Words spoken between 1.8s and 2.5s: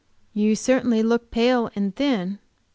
thin."